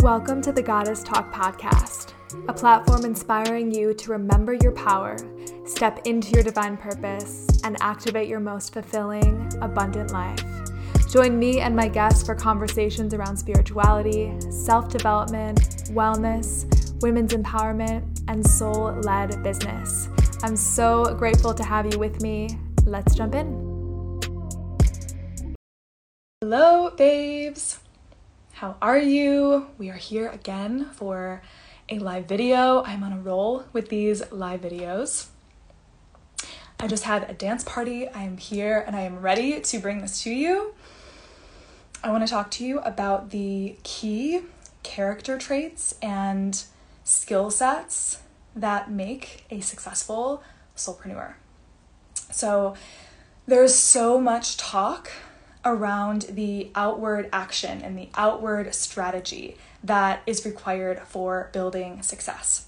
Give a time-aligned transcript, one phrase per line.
[0.00, 2.14] Welcome to the Goddess Talk podcast,
[2.48, 5.18] a platform inspiring you to remember your power,
[5.66, 10.42] step into your divine purpose, and activate your most fulfilling, abundant life.
[11.10, 15.58] Join me and my guests for conversations around spirituality, self development,
[15.90, 20.08] wellness, women's empowerment, and soul led business.
[20.44, 22.58] I'm so grateful to have you with me.
[22.84, 24.20] Let's jump in.
[26.42, 27.78] Hello, babes.
[28.52, 29.68] How are you?
[29.78, 31.40] We are here again for
[31.88, 32.82] a live video.
[32.82, 35.28] I'm on a roll with these live videos.
[36.78, 38.06] I just had a dance party.
[38.08, 40.74] I am here and I am ready to bring this to you.
[42.02, 44.42] I want to talk to you about the key
[44.82, 46.62] character traits and
[47.02, 48.18] skill sets
[48.54, 50.42] that make a successful
[50.76, 51.34] soulpreneur.
[52.30, 52.74] So,
[53.46, 55.10] there's so much talk
[55.64, 62.66] around the outward action and the outward strategy that is required for building success.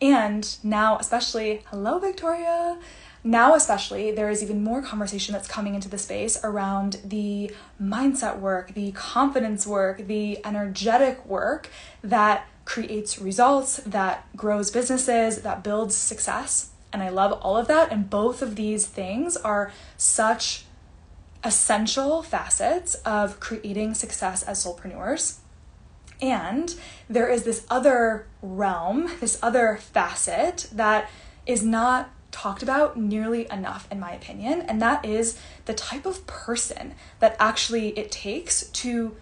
[0.00, 2.78] And now, especially, hello, Victoria.
[3.22, 8.38] Now, especially, there is even more conversation that's coming into the space around the mindset
[8.38, 11.68] work, the confidence work, the energetic work
[12.02, 16.70] that creates results, that grows businesses, that builds success.
[16.92, 17.92] And I love all of that.
[17.92, 20.64] And both of these things are such
[21.42, 25.38] essential facets of creating success as solopreneurs.
[26.20, 26.74] And
[27.08, 31.08] there is this other realm, this other facet that
[31.46, 36.26] is not talked about nearly enough, in my opinion, and that is the type of
[36.26, 39.16] person that actually it takes to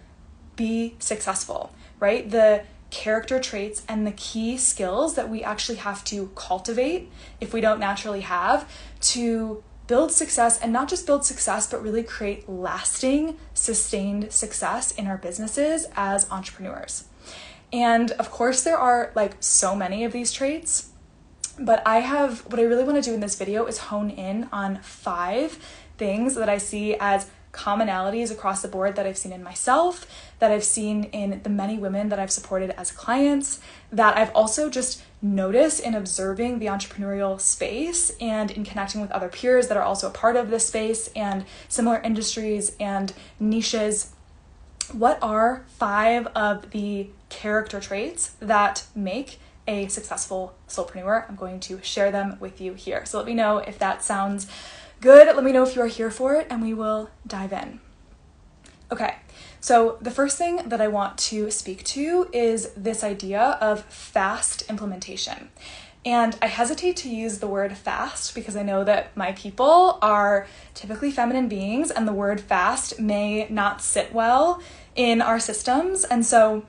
[0.55, 2.29] be successful, right?
[2.29, 7.61] The character traits and the key skills that we actually have to cultivate if we
[7.61, 8.69] don't naturally have
[9.01, 15.07] to build success and not just build success, but really create lasting, sustained success in
[15.07, 17.05] our businesses as entrepreneurs.
[17.73, 20.89] And of course, there are like so many of these traits,
[21.59, 24.47] but I have what I really want to do in this video is hone in
[24.51, 25.57] on five
[25.97, 30.05] things that I see as commonalities across the board that I've seen in myself,
[30.39, 33.59] that I've seen in the many women that I've supported as clients,
[33.91, 39.27] that I've also just noticed in observing the entrepreneurial space and in connecting with other
[39.27, 44.13] peers that are also a part of this space and similar industries and niches.
[44.93, 51.29] What are five of the character traits that make a successful soulpreneur?
[51.29, 53.05] I'm going to share them with you here.
[53.05, 54.47] So let me know if that sounds
[55.01, 55.27] good.
[55.27, 57.81] Let me know if you are here for it and we will dive in.
[58.91, 59.17] Okay,
[59.61, 64.69] so the first thing that I want to speak to is this idea of fast
[64.69, 65.49] implementation.
[66.05, 70.47] And I hesitate to use the word fast because I know that my people are
[70.73, 74.61] typically feminine beings and the word fast may not sit well
[74.95, 76.05] in our systems.
[76.05, 76.65] And so,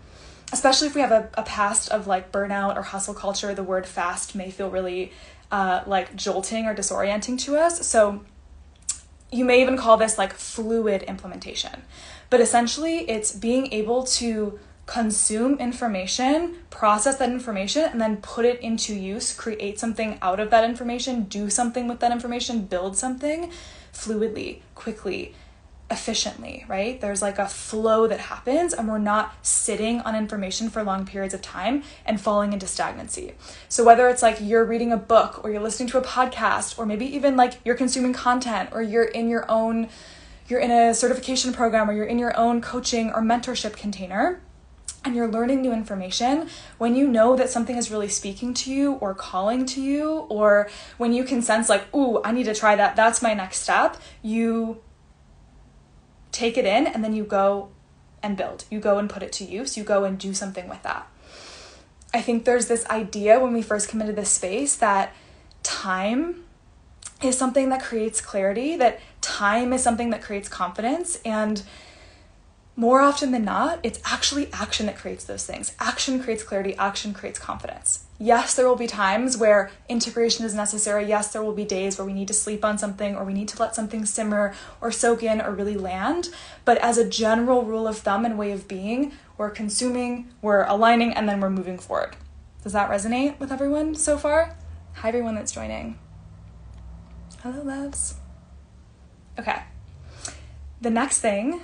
[0.52, 3.86] especially if we have a, a past of like burnout or hustle culture, the word
[3.86, 5.12] fast may feel really
[5.52, 7.86] uh, like jolting or disorienting to us.
[7.86, 8.24] So
[9.30, 11.82] you may even call this like fluid implementation.
[12.30, 18.60] But essentially, it's being able to consume information, process that information, and then put it
[18.60, 23.52] into use, create something out of that information, do something with that information, build something
[23.92, 25.34] fluidly, quickly,
[25.90, 27.00] efficiently, right?
[27.00, 31.34] There's like a flow that happens, and we're not sitting on information for long periods
[31.34, 33.34] of time and falling into stagnancy.
[33.68, 36.86] So, whether it's like you're reading a book or you're listening to a podcast, or
[36.86, 39.88] maybe even like you're consuming content or you're in your own,
[40.50, 44.42] you're in a certification program or you're in your own coaching or mentorship container.
[45.02, 48.92] And you're learning new information when you know that something is really speaking to you
[48.94, 50.68] or calling to you, or
[50.98, 53.96] when you can sense, like, ooh, I need to try that, that's my next step,
[54.20, 54.82] you
[56.32, 57.70] take it in and then you go
[58.22, 58.66] and build.
[58.70, 59.78] You go and put it to use.
[59.78, 61.08] You go and do something with that.
[62.12, 65.14] I think there's this idea when we first come into this space that
[65.62, 66.44] time
[67.22, 71.20] is something that creates clarity, that time is something that creates confidence.
[71.24, 71.62] And
[72.76, 75.74] more often than not, it's actually action that creates those things.
[75.78, 78.04] Action creates clarity, action creates confidence.
[78.18, 81.06] Yes, there will be times where integration is necessary.
[81.06, 83.48] Yes, there will be days where we need to sleep on something or we need
[83.48, 86.28] to let something simmer or soak in or really land.
[86.64, 91.14] But as a general rule of thumb and way of being, we're consuming, we're aligning,
[91.14, 92.16] and then we're moving forward.
[92.62, 94.54] Does that resonate with everyone so far?
[94.96, 95.98] Hi, everyone that's joining.
[97.42, 98.19] Hello, loves.
[99.40, 99.62] Okay.
[100.82, 101.62] The next thing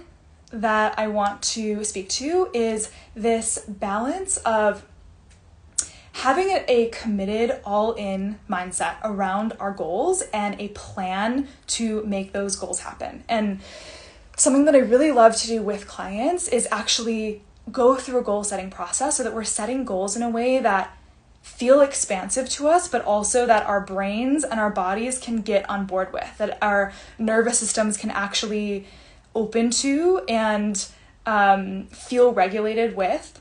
[0.50, 4.82] that I want to speak to is this balance of
[6.12, 12.56] having a committed, all in mindset around our goals and a plan to make those
[12.56, 13.24] goals happen.
[13.28, 13.60] And
[14.38, 18.42] something that I really love to do with clients is actually go through a goal
[18.42, 20.95] setting process so that we're setting goals in a way that
[21.46, 25.86] feel expansive to us, but also that our brains and our bodies can get on
[25.86, 28.84] board with, that our nervous systems can actually
[29.34, 30.88] open to and
[31.24, 33.40] um, feel regulated with,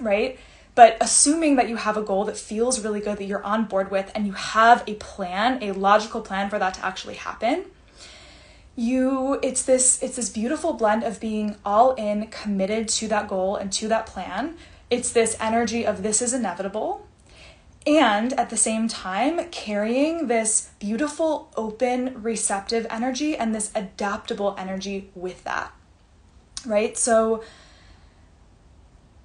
[0.00, 0.38] right?
[0.74, 3.90] But assuming that you have a goal that feels really good, that you're on board
[3.90, 7.64] with, and you have a plan, a logical plan for that to actually happen,
[8.74, 13.56] you it's this it's this beautiful blend of being all in committed to that goal
[13.56, 14.56] and to that plan
[14.92, 17.06] it's this energy of this is inevitable
[17.86, 25.10] and at the same time carrying this beautiful open receptive energy and this adaptable energy
[25.14, 25.72] with that.
[26.66, 26.96] Right?
[26.98, 27.42] So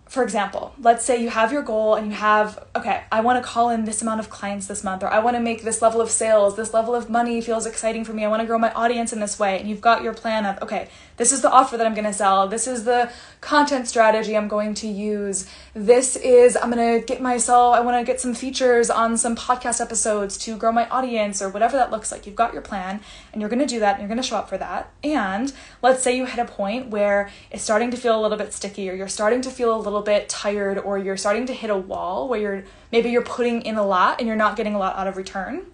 [0.07, 3.47] for example, let's say you have your goal and you have, okay, I want to
[3.47, 5.99] call in this amount of clients this month, or I want to make this level
[5.99, 8.23] of sales, this level of money feels exciting for me.
[8.23, 9.59] I want to grow my audience in this way.
[9.59, 10.87] And you've got your plan of, okay,
[11.17, 12.47] this is the offer that I'm going to sell.
[12.47, 13.11] This is the
[13.41, 15.49] content strategy I'm going to use.
[15.73, 19.35] This is, I'm going to get myself, I want to get some features on some
[19.35, 22.25] podcast episodes to grow my audience or whatever that looks like.
[22.25, 23.01] You've got your plan
[23.33, 24.91] and you're going to do that and you're going to show up for that.
[25.03, 25.51] And
[25.81, 28.89] let's say you hit a point where it's starting to feel a little bit sticky
[28.89, 31.77] or you're starting to feel a little bit tired or you're starting to hit a
[31.77, 34.95] wall where you're maybe you're putting in a lot and you're not getting a lot
[34.95, 35.65] out of return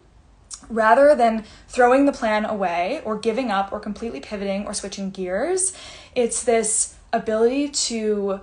[0.69, 5.73] Rather than throwing the plan away or giving up or completely pivoting or switching gears,
[6.15, 8.41] it's this ability to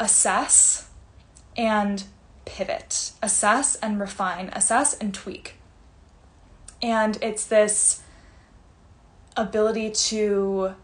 [0.00, 0.88] assess
[1.56, 2.04] and
[2.44, 5.56] pivot, assess and refine, assess and tweak.
[6.82, 8.02] And it's this
[9.36, 10.74] ability to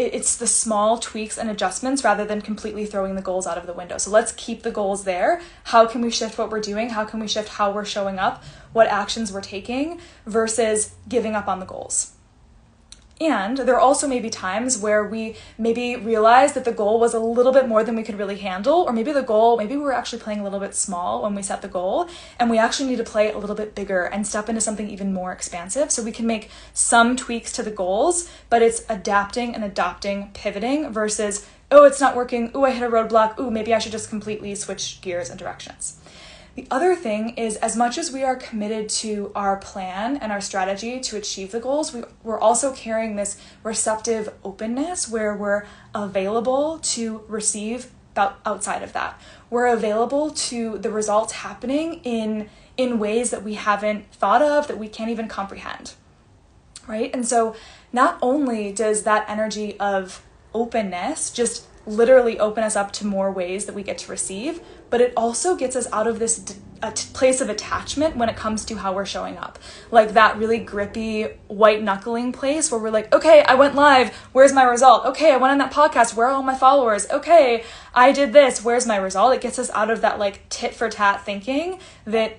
[0.00, 3.74] it's the small tweaks and adjustments rather than completely throwing the goals out of the
[3.74, 3.98] window.
[3.98, 5.42] So let's keep the goals there.
[5.64, 6.90] How can we shift what we're doing?
[6.90, 8.42] How can we shift how we're showing up,
[8.72, 12.12] what actions we're taking versus giving up on the goals?
[13.20, 17.18] And there also may be times where we maybe realize that the goal was a
[17.18, 19.92] little bit more than we could really handle, or maybe the goal, maybe we were
[19.92, 22.08] actually playing a little bit small when we set the goal,
[22.38, 25.12] and we actually need to play a little bit bigger and step into something even
[25.12, 25.90] more expansive.
[25.90, 30.90] So we can make some tweaks to the goals, but it's adapting and adopting, pivoting
[30.90, 34.08] versus, oh, it's not working, oh, I hit a roadblock, oh, maybe I should just
[34.08, 35.99] completely switch gears and directions.
[36.60, 40.42] The other thing is, as much as we are committed to our plan and our
[40.42, 45.64] strategy to achieve the goals, we, we're also carrying this receptive openness where we're
[45.94, 49.18] available to receive outside of that.
[49.48, 54.78] We're available to the results happening in in ways that we haven't thought of, that
[54.78, 55.94] we can't even comprehend.
[56.86, 57.10] Right?
[57.14, 57.56] And so
[57.90, 60.22] not only does that energy of
[60.52, 64.60] openness just literally open us up to more ways that we get to receive,
[64.90, 66.54] but it also gets us out of this d-
[67.12, 69.58] place of attachment when it comes to how we're showing up.
[69.90, 74.52] Like that really grippy white knuckling place where we're like, okay, I went live, where's
[74.52, 75.04] my result?
[75.06, 77.08] Okay, I went on that podcast, where are all my followers?
[77.10, 77.64] Okay,
[77.94, 79.34] I did this, where's my result?
[79.34, 82.38] It gets us out of that like tit for tat thinking that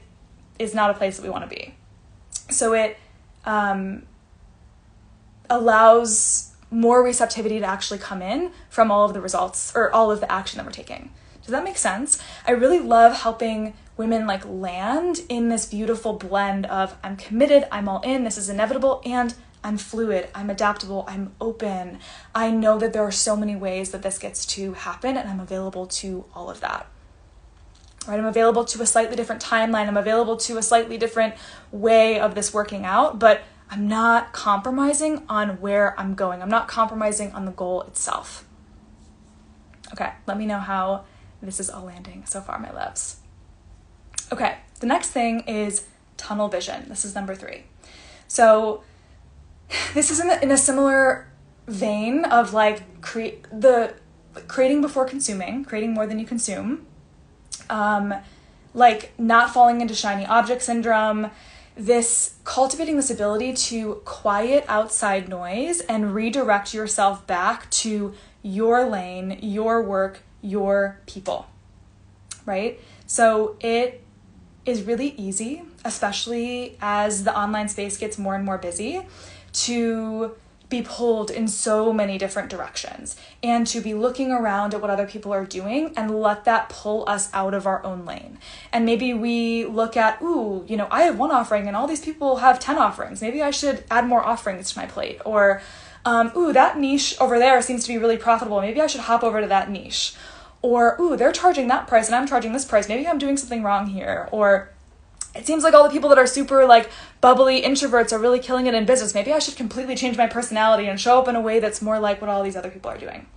[0.59, 1.75] is not a place that we want to be.
[2.49, 2.97] So it
[3.45, 4.03] um,
[5.49, 10.19] allows more receptivity to actually come in from all of the results or all of
[10.19, 11.11] the action that we're taking.
[11.41, 12.21] Does that make sense?
[12.47, 17.87] I really love helping women like land in this beautiful blend of I'm committed, I'm
[17.87, 19.33] all in, this is inevitable, and
[19.63, 21.99] I'm fluid, I'm adaptable, I'm open.
[22.33, 25.39] I know that there are so many ways that this gets to happen, and I'm
[25.39, 26.87] available to all of that.
[28.07, 28.19] Right?
[28.19, 31.35] I'm available to a slightly different timeline, I'm available to a slightly different
[31.71, 36.41] way of this working out, but I'm not compromising on where I'm going.
[36.41, 38.45] I'm not compromising on the goal itself.
[39.93, 41.05] Okay, let me know how
[41.41, 43.17] this is all landing so far, my loves.
[44.31, 46.85] Okay, the next thing is tunnel vision.
[46.87, 47.63] This is number three.
[48.27, 48.83] So,
[49.93, 51.27] this is in a, in a similar
[51.67, 53.93] vein of like create the
[54.47, 56.85] creating before consuming, creating more than you consume.
[57.69, 58.13] Um,
[58.73, 61.29] like not falling into shiny object syndrome,
[61.75, 69.37] this cultivating this ability to quiet outside noise and redirect yourself back to your lane,
[69.41, 71.47] your work, your people.
[72.45, 72.79] Right?
[73.05, 74.03] So it
[74.65, 79.01] is really easy, especially as the online space gets more and more busy,
[79.53, 80.35] to
[80.69, 85.05] be pulled in so many different directions and to be looking around at what other
[85.05, 88.39] people are doing and let that pull us out of our own lane.
[88.71, 92.01] And maybe we look at, ooh, you know, I have one offering and all these
[92.01, 93.21] people have 10 offerings.
[93.21, 95.19] Maybe I should add more offerings to my plate.
[95.25, 95.61] Or,
[96.05, 98.61] um, ooh, that niche over there seems to be really profitable.
[98.61, 100.13] Maybe I should hop over to that niche.
[100.61, 102.87] Or, ooh, they're charging that price and I'm charging this price.
[102.87, 104.29] Maybe I'm doing something wrong here.
[104.31, 104.69] Or,
[105.33, 106.89] it seems like all the people that are super like
[107.21, 109.13] bubbly introverts are really killing it in business.
[109.13, 111.99] Maybe I should completely change my personality and show up in a way that's more
[111.99, 113.27] like what all these other people are doing.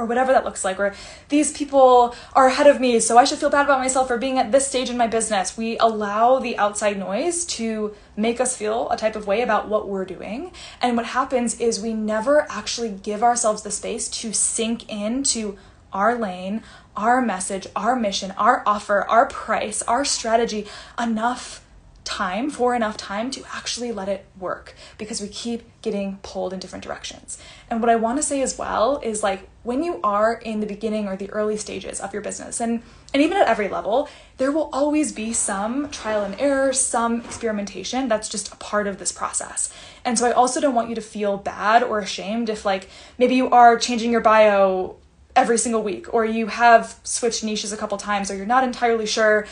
[0.00, 0.94] Or whatever that looks like, or
[1.28, 4.38] these people are ahead of me, so I should feel bad about myself for being
[4.38, 5.58] at this stage in my business.
[5.58, 9.88] We allow the outside noise to make us feel a type of way about what
[9.88, 10.52] we're doing.
[10.80, 15.58] And what happens is we never actually give ourselves the space to sink into
[15.92, 16.62] our lane,
[16.96, 20.66] our message, our mission, our offer, our price, our strategy
[20.98, 21.62] enough
[22.10, 26.58] time for enough time to actually let it work because we keep getting pulled in
[26.58, 27.40] different directions.
[27.70, 30.66] And what I want to say as well is like when you are in the
[30.66, 32.82] beginning or the early stages of your business and
[33.14, 38.08] and even at every level, there will always be some trial and error, some experimentation
[38.08, 39.72] that's just a part of this process.
[40.04, 42.88] And so I also don't want you to feel bad or ashamed if like
[43.18, 44.96] maybe you are changing your bio
[45.36, 49.06] every single week or you have switched niches a couple times or you're not entirely
[49.06, 49.46] sure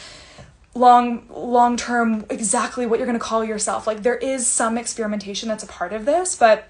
[0.75, 5.49] long long term exactly what you're going to call yourself like there is some experimentation
[5.49, 6.69] that's a part of this but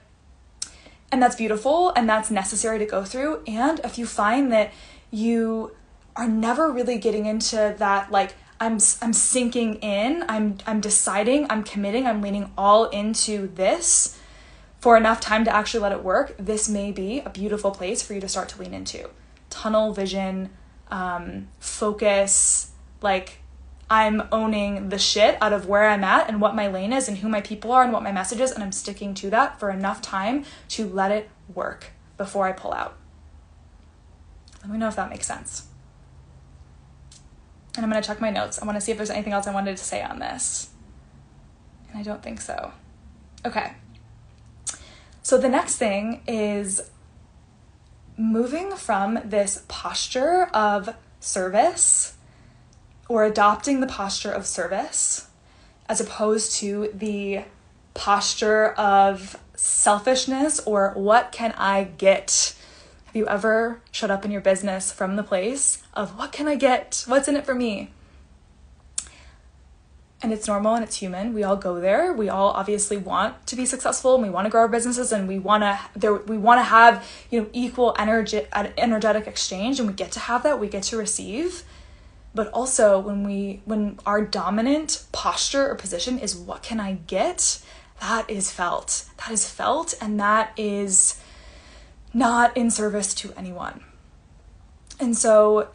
[1.10, 4.72] and that's beautiful and that's necessary to go through and if you find that
[5.10, 5.74] you
[6.16, 11.62] are never really getting into that like I'm I'm sinking in I'm I'm deciding I'm
[11.62, 14.18] committing I'm leaning all into this
[14.80, 18.14] for enough time to actually let it work, this may be a beautiful place for
[18.14, 19.10] you to start to lean into.
[19.50, 20.50] Tunnel vision,
[20.90, 22.70] um, focus,
[23.02, 23.40] like
[23.90, 27.18] I'm owning the shit out of where I'm at and what my lane is and
[27.18, 29.71] who my people are and what my message is, and I'm sticking to that for
[29.71, 32.97] enough time to let it work before I pull out.
[34.62, 35.68] Let me know if that makes sense.
[37.76, 38.61] And I'm gonna check my notes.
[38.61, 40.71] I wanna see if there's anything else I wanted to say on this.
[41.88, 42.73] And I don't think so.
[43.47, 43.73] Okay.
[45.23, 46.90] So the next thing is
[48.18, 52.17] moving from this posture of service
[53.08, 55.28] or adopting the posture of service
[55.88, 57.42] as opposed to the
[57.94, 62.54] posture of selfishness or what can I get?
[63.06, 66.54] Have you ever shut up in your business from the place of what can I
[66.54, 67.04] get?
[67.06, 67.90] What's in it for me?
[70.20, 71.32] and it's normal and it's human.
[71.32, 72.12] We all go there.
[72.12, 75.28] We all obviously want to be successful and we want to grow our businesses and
[75.28, 79.88] we want to there we want to have, you know, equal energy energetic exchange and
[79.88, 80.58] we get to have that.
[80.58, 81.62] We get to receive.
[82.38, 87.61] But also when we when our dominant posture or position is what can I get?
[88.00, 89.07] That is felt.
[89.16, 91.21] That is felt and that is
[92.14, 93.83] not in service to anyone.
[95.00, 95.71] And so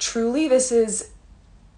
[0.00, 1.12] truly this is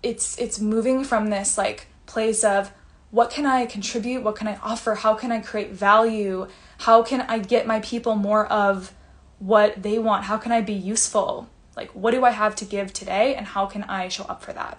[0.02, 2.72] it's it's moving from this like place of
[3.10, 4.22] what can I contribute?
[4.22, 4.94] What can I offer?
[4.94, 6.48] How can I create value?
[6.78, 8.94] How can I get my people more of
[9.38, 10.24] what they want?
[10.24, 11.50] How can I be useful?
[11.76, 13.34] Like, what do I have to give today?
[13.34, 14.78] And how can I show up for that?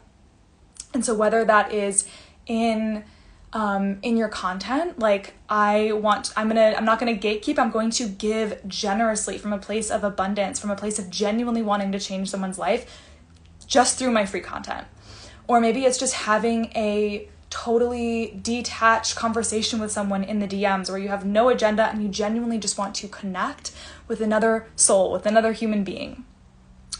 [0.93, 2.07] And so, whether that is
[2.45, 3.03] in
[3.53, 7.57] um, in your content, like I want, I'm gonna, I'm not gonna gatekeep.
[7.57, 11.61] I'm going to give generously from a place of abundance, from a place of genuinely
[11.61, 13.01] wanting to change someone's life,
[13.65, 14.87] just through my free content.
[15.47, 20.99] Or maybe it's just having a totally detached conversation with someone in the DMs where
[20.99, 23.71] you have no agenda and you genuinely just want to connect
[24.09, 26.25] with another soul, with another human being.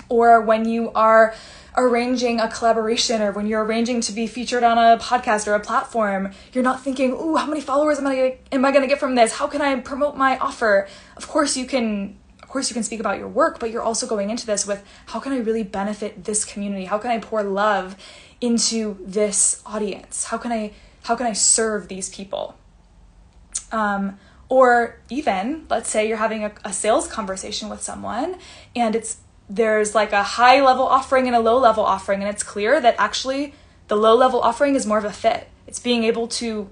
[0.09, 1.33] Or when you are
[1.77, 5.59] arranging a collaboration or when you're arranging to be featured on a podcast or a
[5.59, 8.99] platform, you're not thinking, "Ooh, how many followers am I am I going to get
[8.99, 9.33] from this?
[9.33, 10.87] How can I promote my offer?"
[11.17, 14.07] Of course, you can of course you can speak about your work, but you're also
[14.07, 16.85] going into this with, "How can I really benefit this community?
[16.85, 17.95] How can I pour love
[18.39, 20.25] into this audience?
[20.25, 20.71] How can I
[21.03, 22.55] how can I serve these people?
[23.71, 28.37] Um, or even let's say you're having a, a sales conversation with someone
[28.75, 29.17] and it's
[29.49, 32.95] there's like a high level offering and a low level offering and it's clear that
[32.97, 33.53] actually
[33.87, 35.47] the low level offering is more of a fit.
[35.67, 36.69] It's being able to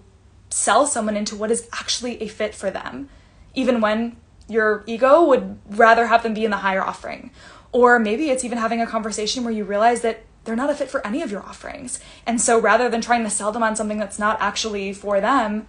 [0.50, 3.10] sell someone into what is actually a fit for them,
[3.54, 4.16] even when
[4.48, 7.32] your ego would rather have them be in the higher offering.
[7.72, 10.90] Or maybe it's even having a conversation where you realize that they're not a fit
[10.90, 12.00] for any of your offerings.
[12.26, 15.68] And so rather than trying to sell them on something that's not actually for them,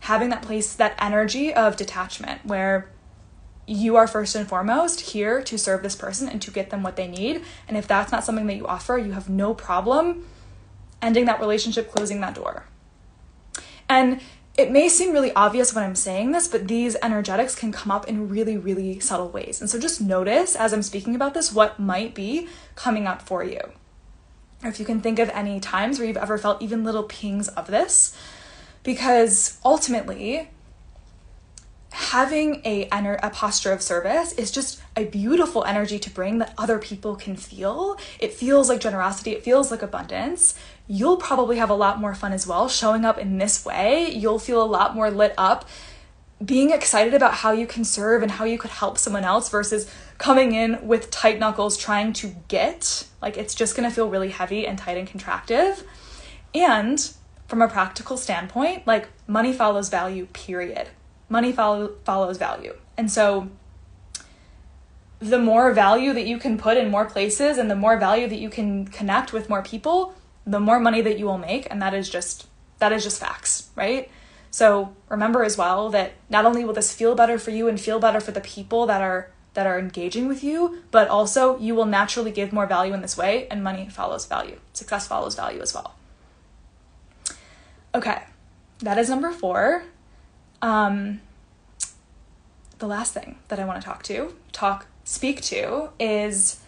[0.00, 2.90] having that place, that energy of detachment where
[3.68, 6.96] you are first and foremost here to serve this person and to get them what
[6.96, 7.42] they need.
[7.66, 10.26] And if that's not something that you offer, you have no problem
[11.00, 12.64] ending that relationship, closing that door.
[13.88, 14.20] And
[14.56, 18.08] it may seem really obvious when I'm saying this, but these energetics can come up
[18.08, 19.60] in really, really subtle ways.
[19.60, 23.44] And so just notice as I'm speaking about this what might be coming up for
[23.44, 23.60] you
[24.62, 27.48] or if you can think of any times where you've ever felt even little pings
[27.48, 28.16] of this.
[28.82, 30.50] Because ultimately,
[31.98, 36.78] having a, a posture of service is just a beautiful energy to bring that other
[36.78, 37.98] people can feel.
[38.20, 40.54] It feels like generosity, it feels like abundance.
[40.86, 44.10] You'll probably have a lot more fun as well showing up in this way.
[44.10, 45.68] You'll feel a lot more lit up
[46.42, 49.92] being excited about how you can serve and how you could help someone else versus
[50.18, 53.08] coming in with tight knuckles trying to get.
[53.20, 55.82] Like it's just gonna feel really heavy and tight and contractive.
[56.54, 57.10] And
[57.48, 60.90] from a practical standpoint, like money follows value, period.
[61.28, 62.74] Money follow, follows value.
[62.96, 63.48] And so
[65.20, 68.38] the more value that you can put in more places and the more value that
[68.38, 70.14] you can connect with more people,
[70.46, 71.66] the more money that you will make.
[71.70, 72.46] And that is just
[72.78, 74.10] that is just facts, right?
[74.50, 77.98] So remember as well that not only will this feel better for you and feel
[77.98, 81.86] better for the people that are that are engaging with you, but also you will
[81.86, 84.58] naturally give more value in this way and money follows value.
[84.72, 85.94] Success follows value as well.
[87.94, 88.22] Okay.
[88.80, 89.82] That is number 4.
[90.62, 91.20] Um
[92.78, 96.60] the last thing that I want to talk to, talk speak to is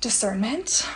[0.00, 0.88] discernment.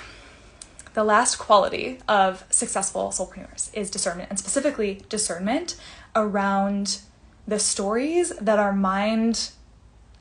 [0.95, 5.77] The last quality of successful soulpreneurs is discernment, and specifically discernment
[6.15, 7.01] around
[7.47, 9.51] the stories that our mind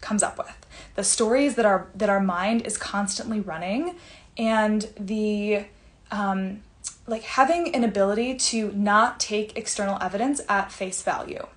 [0.02, 0.66] comes up with,
[0.96, 3.96] the stories that our that our mind is constantly running,
[4.38, 5.66] and the
[6.12, 6.62] um,
[7.08, 11.48] like having an ability to not take external evidence at face value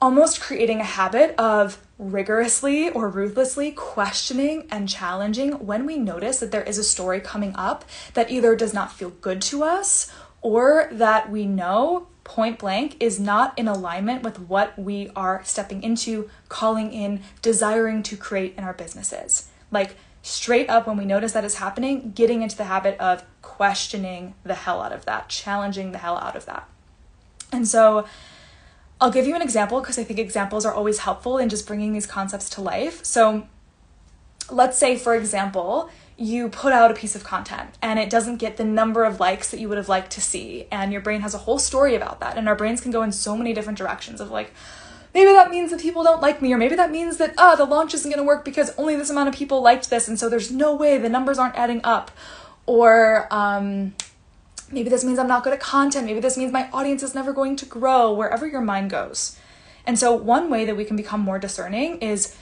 [0.00, 6.50] almost creating a habit of rigorously or ruthlessly questioning and challenging when we notice that
[6.50, 7.84] there is a story coming up
[8.14, 13.20] that either does not feel good to us or that we know point blank is
[13.20, 18.64] not in alignment with what we are stepping into, calling in, desiring to create in
[18.64, 19.48] our businesses.
[19.70, 24.34] Like straight up, when we notice that is happening, getting into the habit of questioning
[24.42, 26.66] the hell out of that, challenging the hell out of that.
[27.52, 28.06] And so,
[29.00, 31.92] I'll give you an example because I think examples are always helpful in just bringing
[31.92, 33.04] these concepts to life.
[33.04, 33.46] So,
[34.50, 38.56] let's say, for example, you put out a piece of content and it doesn't get
[38.56, 41.34] the number of likes that you would have liked to see, and your brain has
[41.34, 42.38] a whole story about that.
[42.38, 44.52] And our brains can go in so many different directions of like,
[45.12, 47.56] maybe that means that people don't like me, or maybe that means that, ah, oh,
[47.56, 50.28] the launch isn't gonna work because only this amount of people liked this, and so
[50.28, 52.10] there's no way the numbers aren't adding up.
[52.66, 53.94] Or, um,
[54.70, 56.06] Maybe this means I'm not good at content.
[56.06, 59.38] Maybe this means my audience is never going to grow, wherever your mind goes.
[59.86, 62.34] And so, one way that we can become more discerning is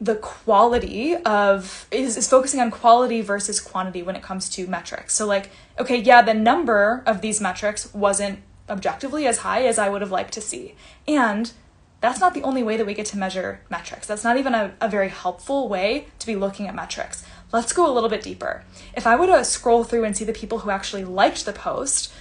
[0.00, 5.14] the quality of is, is focusing on quality versus quantity when it comes to metrics.
[5.14, 9.90] So like, okay, yeah, the number of these metrics wasn't objectively as high as I
[9.90, 10.74] would have liked to see.
[11.06, 11.52] And
[12.00, 14.06] that's not the only way that we get to measure metrics.
[14.06, 17.26] That's not even a, a very helpful way to be looking at metrics.
[17.52, 18.64] Let's go a little bit deeper.
[18.96, 22.12] If I were to scroll through and see the people who actually liked the post,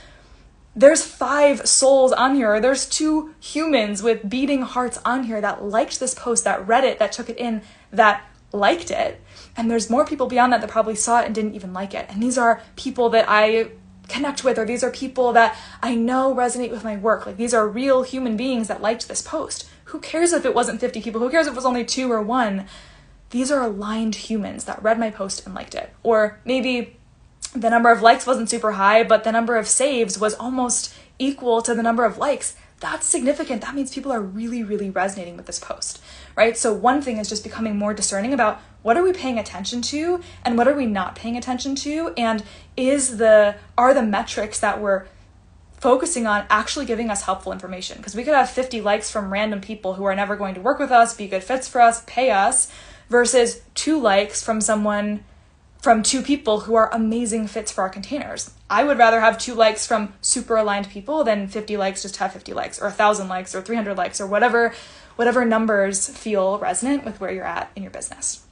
[0.75, 2.59] there's five souls on here.
[2.59, 6.99] There's two humans with beating hearts on here that liked this post, that read it,
[6.99, 7.61] that took it in,
[7.91, 9.21] that liked it.
[9.55, 12.07] And there's more people beyond that that probably saw it and didn't even like it.
[12.09, 13.71] And these are people that I
[14.07, 17.25] connect with, or these are people that I know resonate with my work.
[17.25, 19.69] Like these are real human beings that liked this post.
[19.85, 21.21] Who cares if it wasn't 50 people?
[21.21, 22.65] Who cares if it was only two or one?
[23.29, 25.91] These are aligned humans that read my post and liked it.
[26.03, 26.97] Or maybe
[27.53, 31.61] the number of likes wasn't super high, but the number of saves was almost equal
[31.61, 32.55] to the number of likes.
[32.79, 33.61] That's significant.
[33.61, 36.01] That means people are really, really resonating with this post,
[36.35, 36.57] right?
[36.57, 40.21] So, one thing is just becoming more discerning about what are we paying attention to
[40.45, 42.13] and what are we not paying attention to?
[42.15, 42.41] And
[42.77, 45.07] is the, are the metrics that we're
[45.73, 47.97] focusing on actually giving us helpful information?
[47.97, 50.79] Because we could have 50 likes from random people who are never going to work
[50.79, 52.71] with us, be good fits for us, pay us,
[53.09, 55.23] versus two likes from someone
[55.81, 58.51] from two people who are amazing fits for our containers.
[58.69, 62.33] I would rather have two likes from super aligned people than 50 likes just have
[62.33, 64.73] 50 likes or 1000 likes or 300 likes or whatever
[65.15, 68.45] whatever numbers feel resonant with where you're at in your business.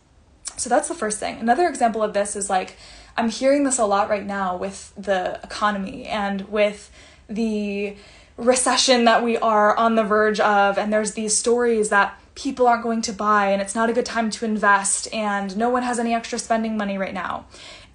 [0.58, 1.39] So that's the first thing.
[1.39, 2.78] Another example of this is like
[3.15, 6.91] I'm hearing this a lot right now with the economy and with
[7.30, 7.96] the
[8.38, 12.84] recession that we are on the verge of and there's these stories that people aren't
[12.84, 15.97] going to buy and it's not a good time to invest and no one has
[15.97, 17.45] any extra spending money right now.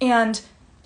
[0.01, 0.41] And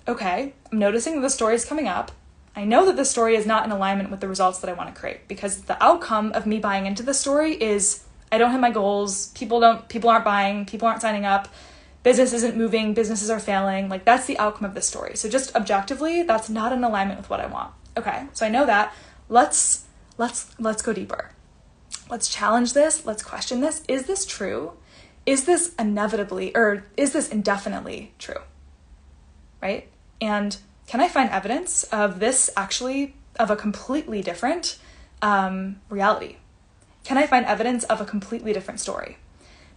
[0.06, 2.12] okay, I'm noticing the story is coming up.
[2.54, 4.94] I know that the story is not in alignment with the results that I want
[4.94, 8.60] to create because the outcome of me buying into the story is I don't hit
[8.60, 11.48] my goals, people don't people aren't buying, people aren't signing up,
[12.04, 13.88] business isn't moving, businesses are failing.
[13.88, 15.16] Like that's the outcome of the story.
[15.16, 17.72] So just objectively, that's not in alignment with what I want.
[17.96, 18.94] Okay, so I know that.
[19.28, 21.32] Let's let's let's go deeper.
[22.10, 23.04] Let's challenge this.
[23.04, 23.82] Let's question this.
[23.88, 24.72] Is this true?
[25.26, 28.42] Is this inevitably or is this indefinitely true?
[29.60, 29.88] Right?
[30.20, 34.78] And can I find evidence of this actually of a completely different
[35.20, 36.36] um, reality?
[37.08, 39.16] can I find evidence of a completely different story?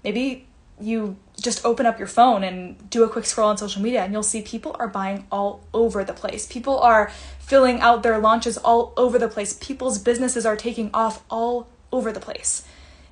[0.04, 0.48] Maybe
[0.82, 4.12] you just open up your phone and do a quick scroll on social media and
[4.12, 6.46] you'll see people are buying all over the place.
[6.46, 9.54] People are filling out their launches all over the place.
[9.62, 12.64] People's businesses are taking off all over the place.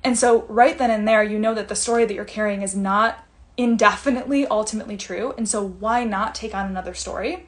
[0.02, 2.74] And so, right then and there, you know that the story that you're carrying is
[2.74, 3.24] not
[3.56, 5.34] indefinitely ultimately true.
[5.36, 7.46] And so, why not take on another story?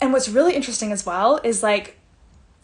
[0.00, 1.98] And what's really interesting as well is like,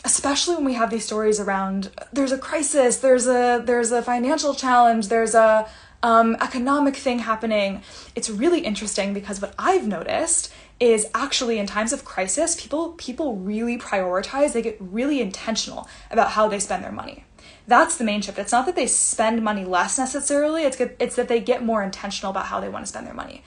[0.04, 4.54] especially when we have these stories around there's a crisis, there's a there's a financial
[4.54, 5.68] challenge, there's a
[6.02, 7.82] um, economic thing happening.
[8.14, 13.36] It's really interesting because what I've noticed is actually in times of crisis, people people
[13.36, 14.52] really prioritize.
[14.52, 17.24] They get really intentional about how they spend their money.
[17.68, 18.38] That's the main shift.
[18.38, 20.64] It's not that they spend money less necessarily.
[20.64, 23.14] It's good, it's that they get more intentional about how they want to spend their
[23.14, 23.44] money,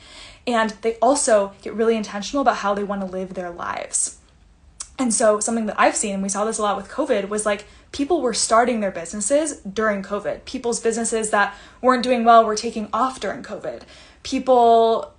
[0.48, 4.18] and they also get really intentional about how they want to live their lives.
[4.98, 7.46] And so something that I've seen, and we saw this a lot with COVID, was
[7.46, 10.46] like people were starting their businesses during COVID.
[10.46, 13.82] People's businesses that weren't doing well were taking off during COVID.
[14.24, 15.15] People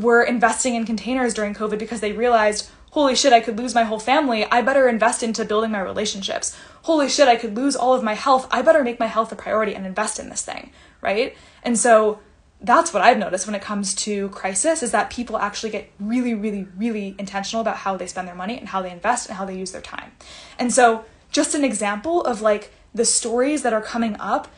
[0.00, 3.84] were investing in containers during COVID because they realized, holy shit, I could lose my
[3.84, 4.44] whole family.
[4.44, 6.56] I better invest into building my relationships.
[6.82, 8.46] Holy shit, I could lose all of my health.
[8.50, 11.36] I better make my health a priority and invest in this thing, right?
[11.62, 12.20] And so
[12.62, 16.34] that's what I've noticed when it comes to crisis is that people actually get really,
[16.34, 19.44] really, really intentional about how they spend their money and how they invest and how
[19.44, 20.12] they use their time.
[20.58, 24.48] And so, just an example of like the stories that are coming up,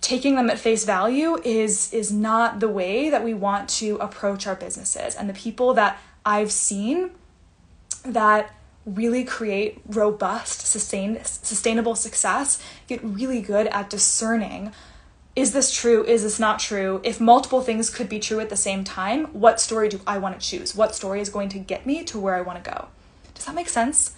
[0.00, 4.46] taking them at face value is is not the way that we want to approach
[4.46, 5.14] our businesses.
[5.14, 7.10] And the people that I've seen
[8.04, 14.72] that really create robust, sustained, sustainable success get really good at discerning
[15.36, 16.02] is this true?
[16.02, 17.00] Is this not true?
[17.04, 20.40] If multiple things could be true at the same time, what story do I want
[20.40, 20.74] to choose?
[20.74, 22.88] What story is going to get me to where I want to go?
[23.34, 24.16] Does that make sense?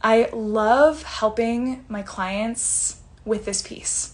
[0.00, 4.13] I love helping my clients with this piece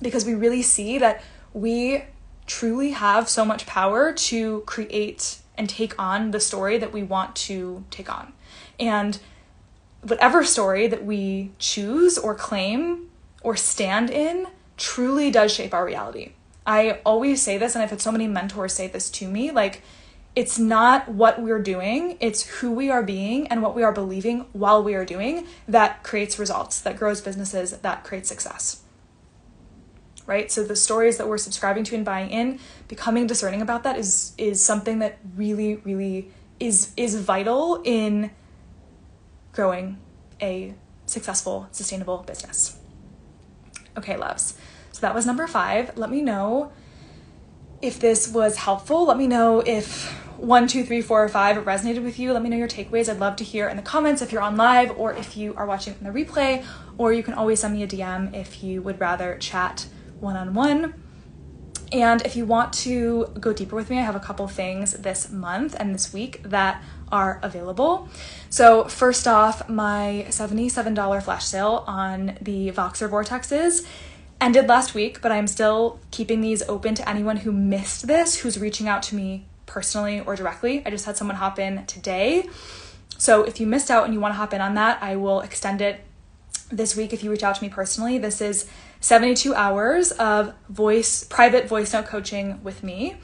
[0.00, 2.04] because we really see that we
[2.46, 7.34] truly have so much power to create and take on the story that we want
[7.34, 8.32] to take on.
[8.78, 9.18] And
[10.02, 13.10] whatever story that we choose or claim
[13.42, 16.32] or stand in truly does shape our reality.
[16.66, 19.82] I always say this, and I've had so many mentors say this to me like,
[20.34, 24.44] it's not what we're doing, it's who we are being and what we are believing
[24.52, 28.82] while we are doing that creates results, that grows businesses, that creates success.
[30.26, 30.50] Right?
[30.50, 32.58] So the stories that we're subscribing to and buying in,
[32.88, 38.30] becoming discerning about that is is something that really really is is vital in
[39.52, 39.98] growing
[40.42, 40.74] a
[41.06, 42.78] successful, sustainable business.
[43.96, 44.54] Okay, loves.
[44.92, 45.96] So that was number five.
[45.96, 46.72] Let me know
[47.80, 49.06] if this was helpful.
[49.06, 52.32] Let me know if one, two, three, four, or five resonated with you.
[52.32, 53.08] Let me know your takeaways.
[53.08, 55.66] I'd love to hear in the comments if you're on live or if you are
[55.66, 56.64] watching in the replay,
[56.98, 59.86] or you can always send me a DM if you would rather chat
[60.20, 60.94] one on one.
[61.92, 65.30] And if you want to go deeper with me, I have a couple things this
[65.30, 68.08] month and this week that are available.
[68.50, 73.86] So, first off, my $77 flash sale on the Voxer Vortexes
[74.40, 78.58] ended last week, but I'm still keeping these open to anyone who missed this, who's
[78.58, 80.82] reaching out to me personally or directly.
[80.84, 82.48] I just had someone hop in today.
[83.16, 85.40] So, if you missed out and you want to hop in on that, I will
[85.40, 86.00] extend it
[86.70, 88.18] this week if you reach out to me personally.
[88.18, 88.68] This is
[89.00, 93.16] 72 hours of voice, private voice note coaching with me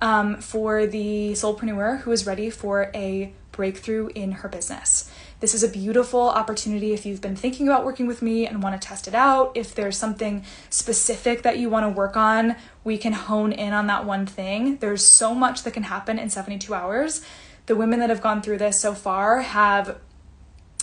[0.00, 5.10] um, for the solopreneur who is ready for a breakthrough in her business.
[5.40, 8.80] This is a beautiful opportunity if you've been thinking about working with me and want
[8.80, 9.52] to test it out.
[9.56, 13.86] If there's something specific that you want to work on, we can hone in on
[13.88, 14.76] that one thing.
[14.78, 17.24] There's so much that can happen in 72 hours.
[17.66, 19.98] The women that have gone through this so far have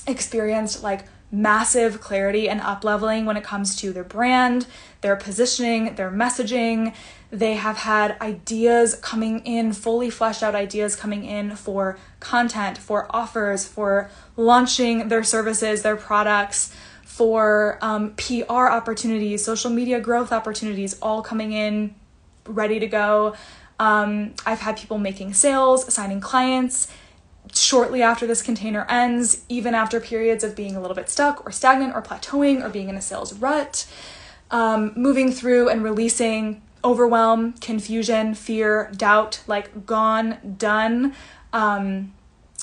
[0.08, 4.66] experienced like massive clarity and up leveling when it comes to their brand,
[5.02, 6.96] their positioning, their messaging.
[7.30, 13.14] They have had ideas coming in, fully fleshed out ideas coming in for content, for
[13.14, 20.98] offers, for launching their services, their products, for um, PR opportunities, social media growth opportunities,
[21.02, 21.96] all coming in
[22.46, 23.36] ready to go.
[23.80, 26.88] Um, I've had people making sales, signing clients
[27.54, 31.52] shortly after this container ends, even after periods of being a little bit stuck or
[31.52, 33.86] stagnant or plateauing or being in a sales rut,
[34.52, 41.14] um, moving through and releasing overwhelm, confusion, fear, doubt, like gone, done.
[41.52, 42.14] Um,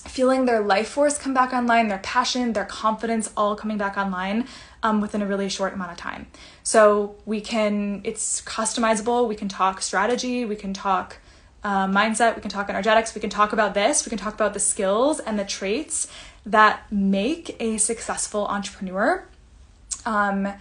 [0.06, 4.46] feeling their life force come back online, their passion, their confidence all coming back online
[4.82, 6.26] um, within a really short amount of time.
[6.62, 9.28] So we can, it's customizable.
[9.28, 11.18] We can talk strategy, we can talk
[11.64, 14.54] uh, mindset, we can talk energetics, we can talk about this, we can talk about
[14.54, 16.08] the skills and the traits
[16.44, 19.24] that make a successful entrepreneur.
[20.04, 20.52] Um,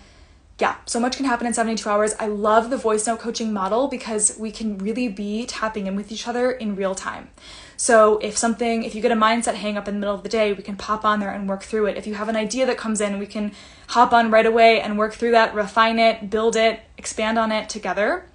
[0.60, 2.14] yeah, so much can happen in 72 hours.
[2.20, 6.12] I love the voice note coaching model because we can really be tapping in with
[6.12, 7.30] each other in real time.
[7.78, 10.30] So if something, if you get a mindset hang up in the middle of the
[10.30, 11.98] day, we can pop on there and work through it.
[11.98, 13.54] If you have an idea that comes in, we can
[13.88, 17.68] hop on right away and work through that, refine it, build it, expand on it
[17.68, 18.26] together.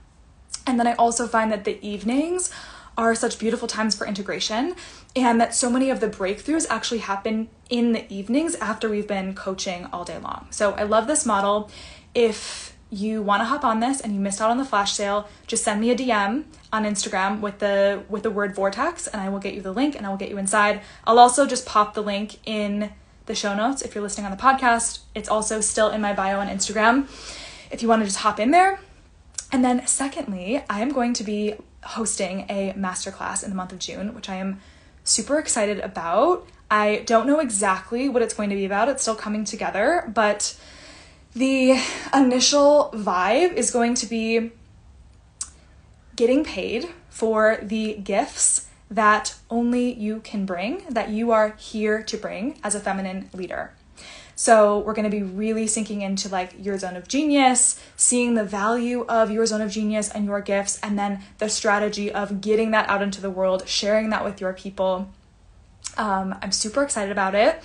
[0.66, 2.50] And then I also find that the evenings
[2.98, 4.74] are such beautiful times for integration
[5.14, 9.34] and that so many of the breakthroughs actually happen in the evenings after we've been
[9.34, 10.46] coaching all day long.
[10.50, 11.70] So I love this model.
[12.14, 15.28] If you want to hop on this and you missed out on the flash sale,
[15.46, 19.28] just send me a DM on Instagram with the with the word vortex and I
[19.28, 20.80] will get you the link and I will get you inside.
[21.04, 22.92] I'll also just pop the link in
[23.26, 25.00] the show notes if you're listening on the podcast.
[25.14, 27.08] It's also still in my bio on Instagram
[27.70, 28.80] if you want to just hop in there.
[29.52, 33.78] And then secondly, I am going to be hosting a masterclass in the month of
[33.78, 34.60] June, which I am
[35.04, 36.46] super excited about.
[36.70, 38.88] I don't know exactly what it's going to be about.
[38.88, 40.58] It's still coming together, but
[41.34, 41.80] the
[42.14, 44.50] initial vibe is going to be
[46.16, 52.16] getting paid for the gifts that only you can bring, that you are here to
[52.16, 53.72] bring as a feminine leader.
[54.38, 58.44] So, we're going to be really sinking into like your zone of genius, seeing the
[58.44, 62.70] value of your zone of genius and your gifts, and then the strategy of getting
[62.70, 65.10] that out into the world, sharing that with your people.
[65.96, 67.62] Um, I'm super excited about it.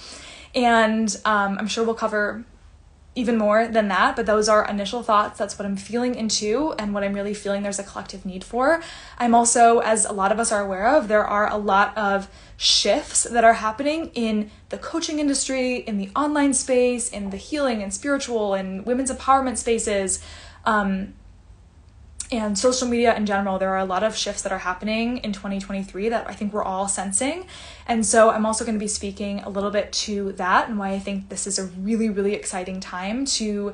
[0.55, 2.43] And um, I'm sure we'll cover
[3.13, 5.37] even more than that, but those are initial thoughts.
[5.37, 8.81] That's what I'm feeling into and what I'm really feeling there's a collective need for.
[9.17, 12.29] I'm also, as a lot of us are aware of, there are a lot of
[12.55, 17.83] shifts that are happening in the coaching industry, in the online space, in the healing
[17.83, 20.23] and spiritual and women's empowerment spaces.
[20.63, 21.13] Um,
[22.31, 25.33] and social media in general, there are a lot of shifts that are happening in
[25.33, 27.45] 2023 that I think we're all sensing.
[27.87, 30.91] And so I'm also going to be speaking a little bit to that and why
[30.91, 33.73] I think this is a really, really exciting time to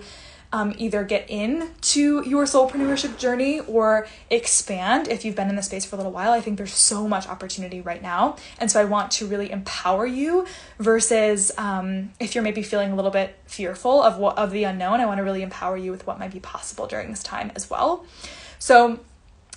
[0.51, 5.61] um, either get in to your soulpreneurship journey or expand if you've been in the
[5.61, 6.31] space for a little while.
[6.31, 8.37] I think there's so much opportunity right now.
[8.57, 10.47] And so I want to really empower you
[10.79, 14.99] versus um, if you're maybe feeling a little bit fearful of what of the unknown,
[14.99, 17.69] I want to really empower you with what might be possible during this time as
[17.69, 18.05] well.
[18.59, 18.99] So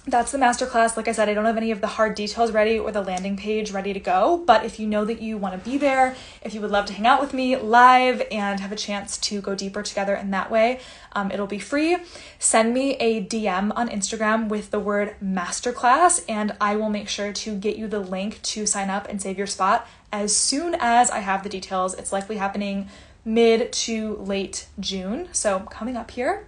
[0.07, 0.97] that's the masterclass.
[0.97, 3.37] Like I said, I don't have any of the hard details ready or the landing
[3.37, 4.43] page ready to go.
[4.47, 6.95] But if you know that you want to be there, if you would love to
[6.95, 10.51] hang out with me live and have a chance to go deeper together in that
[10.51, 10.81] way,
[11.13, 11.99] um, it'll be free.
[12.39, 17.33] Send me a DM on Instagram with the word masterclass, and I will make sure
[17.33, 21.11] to get you the link to sign up and save your spot as soon as
[21.11, 21.95] I have the details.
[21.95, 22.89] It's likely happening
[23.25, 25.29] mid to late June.
[25.33, 26.47] So coming up here.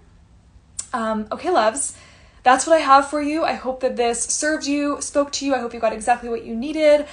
[0.94, 1.96] Um, okay, loves
[2.42, 3.44] that's what I have for you.
[3.44, 5.54] I hope that this served you, spoke to you.
[5.54, 7.06] I hope you got exactly what you needed.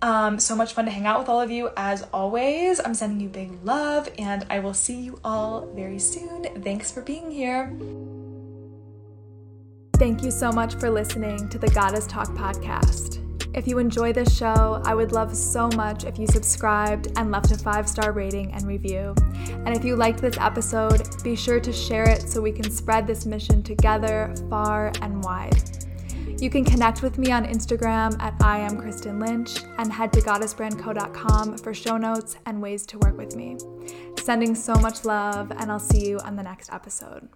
[0.00, 2.80] Um, so much fun to hang out with all of you as always.
[2.80, 6.62] I'm sending you big love, and I will see you all very soon.
[6.62, 7.72] Thanks for being here.
[9.96, 13.31] Thank you so much for listening to the Goddess Talk podcast.
[13.54, 17.50] If you enjoy this show, I would love so much if you subscribed and left
[17.50, 19.14] a five star rating and review.
[19.48, 23.06] And if you liked this episode, be sure to share it so we can spread
[23.06, 25.82] this mission together far and wide.
[26.40, 30.20] You can connect with me on Instagram at I am Kristen Lynch and head to
[30.20, 33.58] goddessbrandco.com for show notes and ways to work with me.
[34.18, 37.28] Sending so much love, and I'll see you on the next episode.